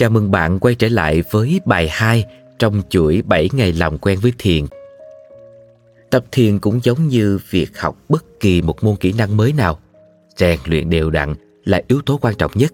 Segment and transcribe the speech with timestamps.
[0.00, 2.24] Chào mừng bạn quay trở lại với bài 2
[2.58, 4.64] trong chuỗi 7 ngày làm quen với thiền.
[6.10, 9.80] Tập thiền cũng giống như việc học bất kỳ một môn kỹ năng mới nào.
[10.36, 11.34] Rèn luyện đều đặn
[11.64, 12.72] là yếu tố quan trọng nhất.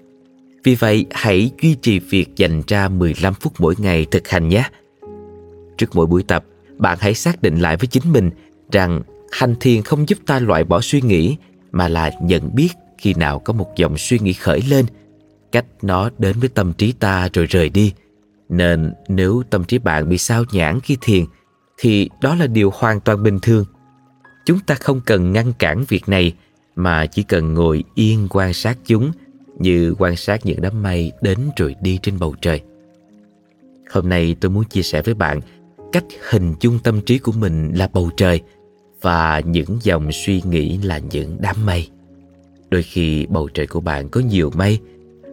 [0.65, 4.71] Vì vậy, hãy duy trì việc dành ra 15 phút mỗi ngày thực hành nhé.
[5.79, 6.45] Trước mỗi buổi tập,
[6.79, 8.31] bạn hãy xác định lại với chính mình
[8.73, 11.37] rằng hành thiền không giúp ta loại bỏ suy nghĩ
[11.73, 14.87] mà là nhận biết khi nào có một dòng suy nghĩ khởi lên
[15.57, 17.93] cách nó đến với tâm trí ta rồi rời đi.
[18.49, 21.25] Nên nếu tâm trí bạn bị sao nhãn khi thiền,
[21.79, 23.65] thì đó là điều hoàn toàn bình thường.
[24.47, 26.33] Chúng ta không cần ngăn cản việc này,
[26.75, 29.13] mà chỉ cần ngồi yên quan sát chúng,
[29.59, 32.61] như quan sát những đám mây đến rồi đi trên bầu trời.
[33.91, 35.41] Hôm nay tôi muốn chia sẻ với bạn
[35.93, 38.41] cách hình dung tâm trí của mình là bầu trời
[39.01, 41.89] và những dòng suy nghĩ là những đám mây.
[42.71, 44.81] Đôi khi bầu trời của bạn có nhiều mây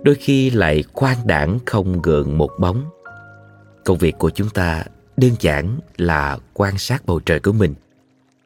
[0.03, 2.85] đôi khi lại khoan đảng không gượng một bóng.
[3.85, 4.83] Công việc của chúng ta
[5.17, 7.73] đơn giản là quan sát bầu trời của mình.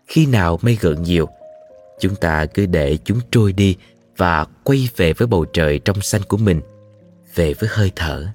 [0.07, 1.27] Khi nào mây gợn nhiều,
[1.99, 3.75] chúng ta cứ để chúng trôi đi
[4.17, 6.61] và quay về với bầu trời trong xanh của mình,
[7.35, 8.27] về với hơi thở,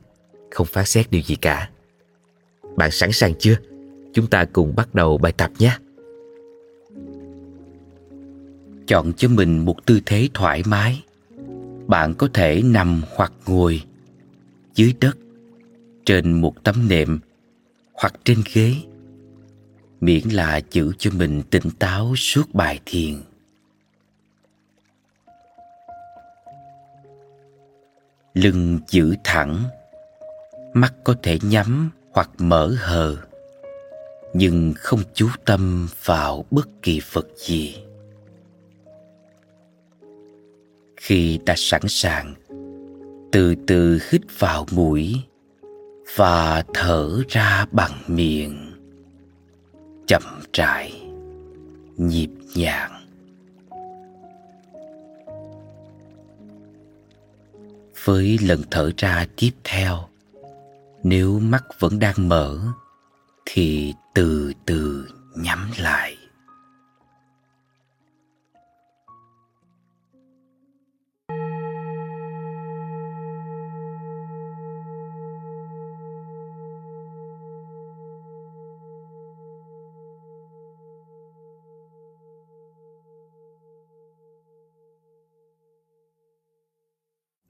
[0.51, 1.71] không phán xét điều gì cả.
[2.77, 3.57] Bạn sẵn sàng chưa?
[4.15, 5.77] Chúng ta cùng bắt đầu bài tập nhé.
[8.87, 11.03] Chọn cho mình một tư thế thoải mái
[11.93, 13.83] bạn có thể nằm hoặc ngồi
[14.75, 15.17] dưới đất,
[16.07, 17.19] trên một tấm nệm
[17.93, 18.75] hoặc trên ghế,
[20.01, 23.15] miễn là giữ cho mình tỉnh táo suốt bài thiền.
[28.35, 29.65] Lưng giữ thẳng,
[30.75, 33.17] mắt có thể nhắm hoặc mở hờ,
[34.35, 37.77] nhưng không chú tâm vào bất kỳ vật gì.
[41.03, 42.35] Khi ta sẵn sàng,
[43.33, 45.23] từ từ hít vào mũi
[46.17, 48.73] và thở ra bằng miệng.
[50.07, 50.23] Chậm
[50.53, 51.03] rãi,
[51.97, 53.07] nhịp nhàng.
[58.05, 60.09] Với lần thở ra tiếp theo,
[61.03, 62.61] nếu mắt vẫn đang mở,
[63.45, 65.07] thì từ từ
[65.37, 66.17] nhắm lại.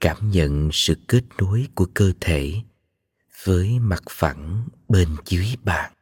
[0.02, 2.62] Cảm nhận sự kết nối của cơ thể
[3.44, 5.92] với mặt phẳng bên dưới bạn.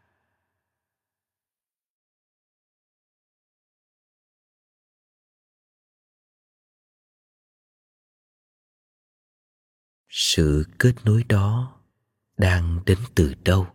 [10.08, 11.80] Sự kết nối đó
[12.36, 13.66] đang đến từ đâu?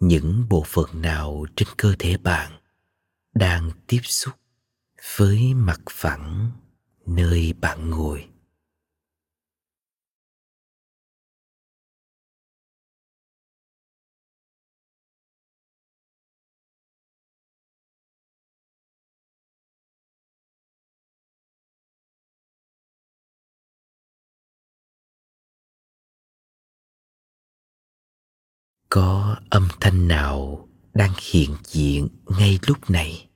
[0.00, 2.60] Những bộ phận nào trên cơ thể bạn
[3.34, 4.34] đang tiếp xúc
[5.16, 6.50] với mặt phẳng
[7.06, 8.28] nơi bạn ngồi.
[28.88, 33.33] Có âm thanh nào đang hiện diện ngay lúc này?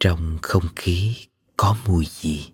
[0.00, 1.16] Trong không khí
[1.56, 2.52] có mùi gì.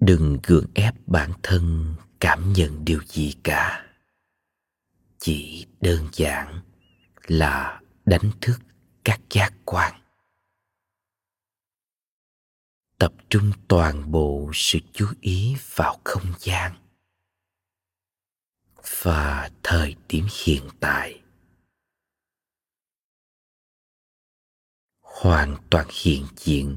[0.00, 3.86] Đừng gượng ép bản thân cảm nhận điều gì cả.
[5.18, 6.60] Chỉ đơn giản
[7.26, 8.58] là đánh thức
[9.04, 10.00] các giác quan.
[12.98, 16.72] Tập trung toàn bộ sự chú ý vào không gian
[19.02, 21.19] và thời điểm hiện tại.
[25.20, 26.76] Hoàn toàn hiện diện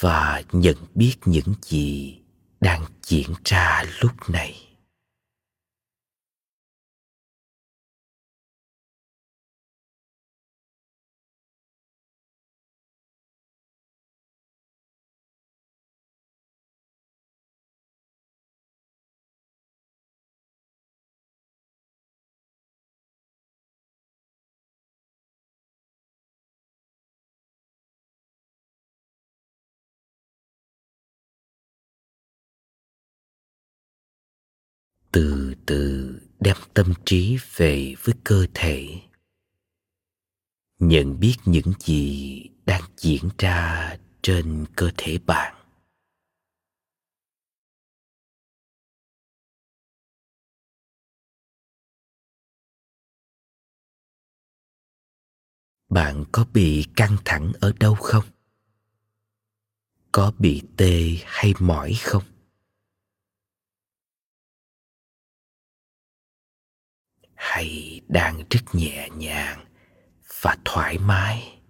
[0.00, 2.18] và nhận biết những gì
[2.60, 4.71] đang diễn ra lúc này.
[35.12, 39.00] Từ từ đem tâm trí về với cơ thể.
[40.78, 45.54] Nhận biết những gì đang diễn ra trên cơ thể bạn.
[55.88, 58.24] Bạn có bị căng thẳng ở đâu không?
[60.12, 62.31] Có bị tê hay mỏi không?
[67.54, 69.64] Hay đang rất nhẹ nhàng
[70.42, 71.60] và thoải mái.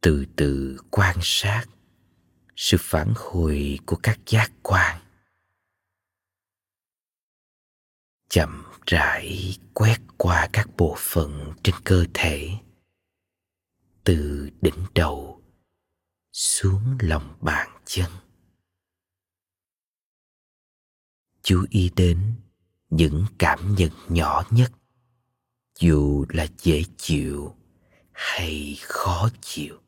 [0.00, 1.64] Từ từ quan sát
[2.56, 5.00] sự phản hồi của các giác quan.
[8.28, 12.50] Chậm rãi quét qua các bộ phận trên cơ thể,
[14.04, 15.42] từ đỉnh đầu
[16.36, 18.10] xuống lòng bàn chân.
[21.42, 22.34] Chú ý đến
[22.90, 24.72] những cảm nhận nhỏ nhất,
[25.78, 27.56] dù là dễ chịu
[28.12, 29.80] hay khó chịu.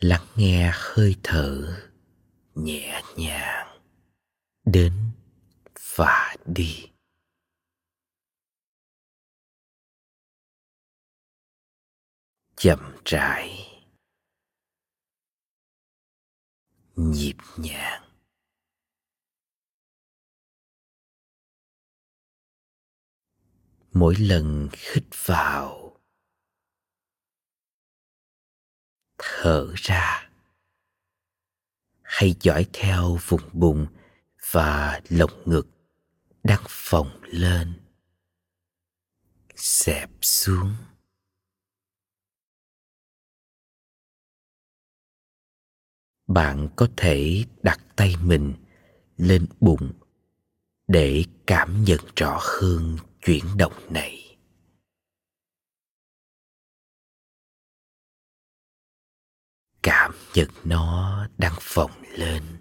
[0.00, 1.80] Lắng nghe hơi thở
[2.54, 3.80] nhẹ nhàng
[4.64, 4.92] đến
[5.96, 6.86] và đi.
[12.56, 13.66] Chậm rãi,
[16.96, 18.02] nhịp nhàng.
[23.92, 25.79] Mỗi lần hít vào
[29.42, 30.28] thở ra.
[32.02, 33.86] Hay dõi theo vùng bụng
[34.50, 35.68] và lồng ngực
[36.44, 37.72] đang phồng lên.
[39.56, 40.74] Xẹp xuống.
[46.26, 48.54] Bạn có thể đặt tay mình
[49.16, 49.92] lên bụng
[50.88, 54.19] để cảm nhận rõ hơn chuyển động này.
[60.34, 62.58] Cảm nó đang phồng lên.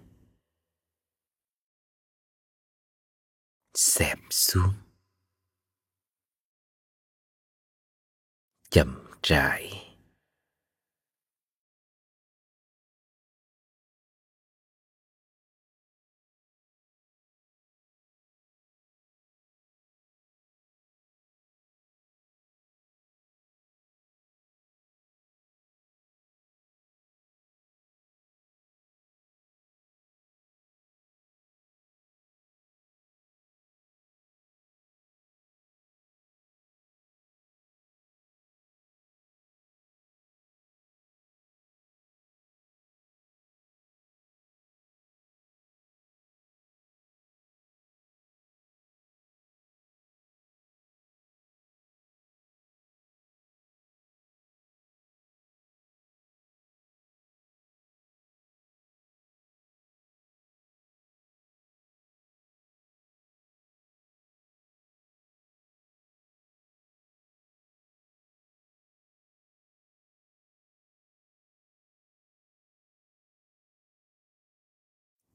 [3.74, 4.74] Xẹp xuống.
[8.70, 9.89] Chậm rãi.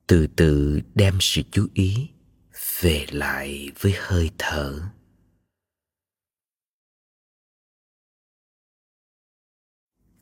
[0.06, 2.10] Từ từ đem sự chú ý
[2.80, 4.80] về lại với hơi thở.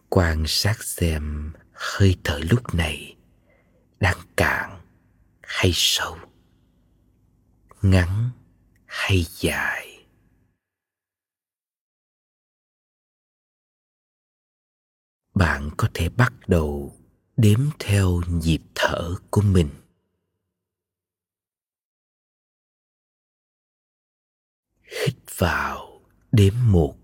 [0.09, 3.17] Quan sát xem hơi thở lúc này
[4.01, 4.81] đang cạn
[5.43, 6.19] hay sâu,
[7.83, 8.31] ngắn
[8.87, 10.07] hay dài.
[15.35, 17.02] Bạn có thể bắt đầu
[17.37, 19.71] đếm theo nhịp thở của mình.
[24.83, 26.97] Hít vào, đếm một.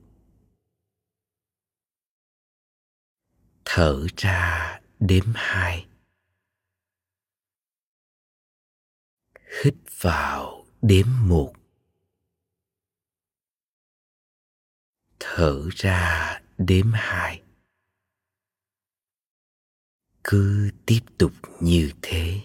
[3.64, 5.86] Thở ra, đếm hai.
[9.64, 11.52] Hít vào, đếm một.
[15.20, 17.47] Thở ra, đếm hai
[20.30, 22.40] cứ tiếp tục như thế.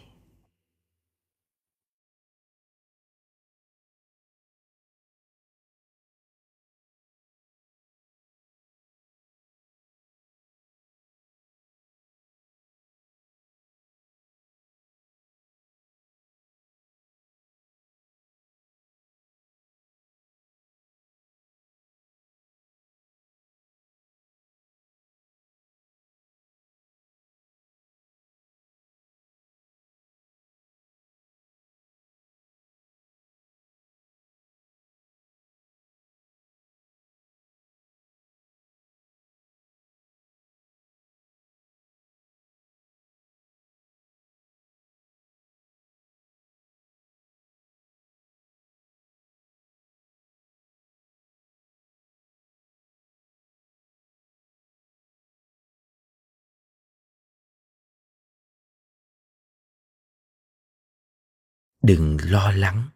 [61.84, 62.90] Đừng lo lắng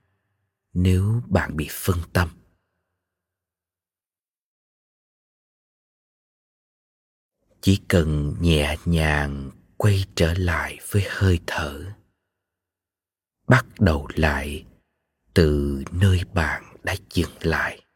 [0.73, 2.29] nếu bạn bị phân tâm.
[7.61, 11.93] Chỉ cần nhẹ nhàng quay trở lại với hơi thở,
[13.47, 14.65] bắt đầu lại
[15.33, 17.86] từ nơi bạn đã dừng lại.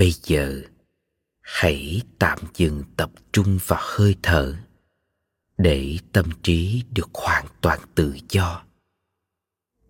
[0.00, 0.62] Bây giờ,
[1.40, 4.56] hãy tạm dừng tập trung vào hơi thở
[5.58, 8.64] để tâm trí được hoàn toàn tự do,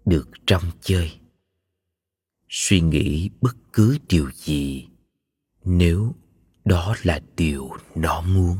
[0.04, 1.12] được trong chơi.
[2.48, 4.88] Suy nghĩ bất cứ điều gì
[5.64, 6.14] nếu
[6.64, 8.56] đó là điều nó muốn.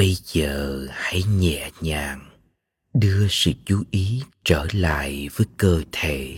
[0.00, 2.20] Bây giờ hãy nhẹ nhàng
[2.94, 6.36] đưa sự chú ý trở lại với cơ thể.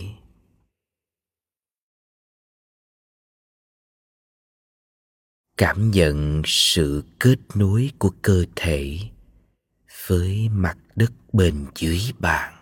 [5.57, 8.99] Cảm nhận sự kết nối của cơ thể
[10.07, 12.52] với mặt đất bên dưới bạn.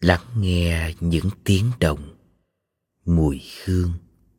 [0.00, 2.16] lắng nghe những tiếng động
[3.04, 3.92] mùi hương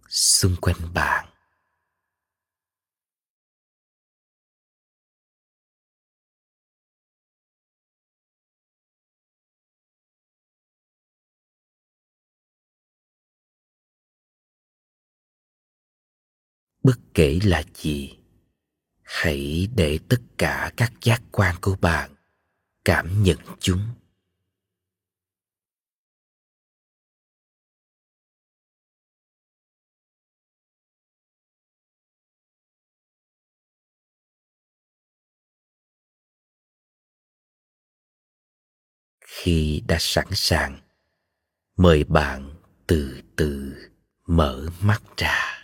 [0.09, 1.27] xung quanh bạn.
[16.83, 18.17] Bất kể là gì,
[19.03, 22.15] hãy để tất cả các giác quan của bạn
[22.85, 23.81] cảm nhận chúng.
[39.41, 40.79] Khi đã sẵn sàng
[41.77, 42.49] mời bạn
[42.87, 43.73] từ từ
[44.27, 45.56] mở mắt ra.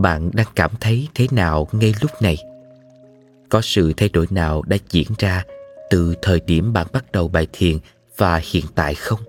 [0.00, 2.36] Bạn đang cảm thấy thế nào ngay lúc này?
[3.48, 5.44] Có sự thay đổi nào đã diễn ra
[5.90, 7.78] từ thời điểm bạn bắt đầu bài thiền
[8.16, 9.20] và hiện tại không?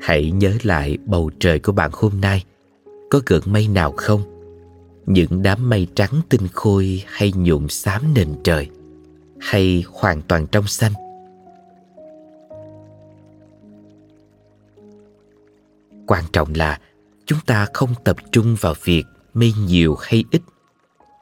[0.00, 2.44] Hãy nhớ lại bầu trời của bạn hôm nay.
[3.10, 4.22] Có gợn mây nào không?
[5.06, 8.68] Những đám mây trắng tinh khôi hay nhuộm xám nền trời?
[9.40, 10.92] Hay hoàn toàn trong xanh?
[16.08, 16.78] Quan trọng là
[17.26, 20.42] chúng ta không tập trung vào việc mây nhiều hay ít.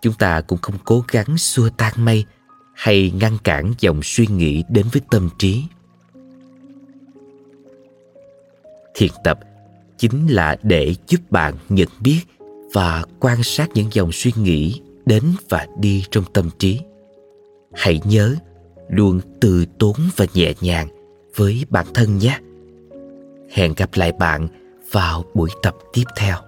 [0.03, 2.25] Chúng ta cũng không cố gắng xua tan mây
[2.75, 5.65] hay ngăn cản dòng suy nghĩ đến với tâm trí.
[8.95, 9.41] Thiền tập
[9.99, 12.21] chính là để giúp bạn nhận biết
[12.73, 16.81] và quan sát những dòng suy nghĩ đến và đi trong tâm trí.
[17.75, 18.35] Hãy nhớ
[18.89, 20.89] luôn từ tốn và nhẹ nhàng
[21.37, 22.39] với bản thân nhé.
[23.51, 24.49] Hẹn gặp lại bạn
[24.91, 26.46] vào buổi tập tiếp theo.